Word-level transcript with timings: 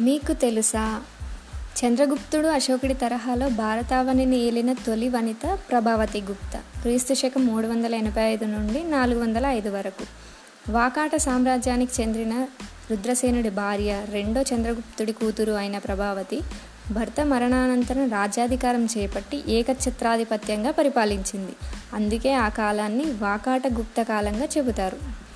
మీకు 0.00 0.32
తెలుసా? 0.32 1.00
చంద్రగుప్తుడు 1.78 2.46
అశోకుడి 2.46 2.94
తరహాలో 2.94 3.48
భారతావనిని 3.48 4.36
ఏలిన 4.36 4.72
తొలి 4.72 5.08
వనిత 5.08 5.58
ప్రభావతి 5.70 6.20
గుప్త. 6.20 6.56
క్రీస్తు 6.56 7.14
శకం 7.14 7.46
మూడు 7.46 7.66
వందల 7.66 7.94
ఎనభై 7.94 8.22
ఐదు 8.22 8.44
నుండి 8.44 8.84
నాలుగు 8.84 9.20
వందల 9.20 9.46
ఐదు 9.46 9.68
వరకు. 9.68 10.04
వాకాట 10.72 11.16
సామ్రాజ్యానికి 11.16 12.02
చెందిన 12.02 12.46
రుద్రసేనుడి 12.90 13.50
భార్య 13.50 14.04
రెండో 14.10 14.42
చంద్రగుప్తుడి 14.42 15.12
కూతురు 15.12 15.52
అయిన 15.52 15.78
ప్రభావతి 15.78 16.40
భర్త 16.92 17.26
మరణానంతరం 17.26 18.10
రాజ్యాధికారం 18.10 18.84
చేపట్టి 18.84 19.42
ఏకఛత్రాధిపత్యంగా 19.48 20.70
పరిపాలించింది. 20.70 21.52
అందుకే 21.94 22.32
ఆ 22.32 22.48
కాలాన్ని 22.48 23.04
వాకాట 23.04 23.66
గుప్త 23.66 24.02
కాలంగా 24.02 24.44
చెబుతారు. 24.44 25.27